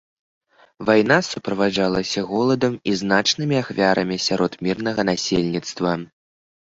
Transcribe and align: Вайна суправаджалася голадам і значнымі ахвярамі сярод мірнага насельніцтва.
Вайна 0.89 1.17
суправаджалася 1.27 2.23
голадам 2.31 2.73
і 2.91 2.93
значнымі 3.01 3.55
ахвярамі 3.63 4.17
сярод 4.25 4.57
мірнага 4.69 5.01
насельніцтва. 5.11 5.93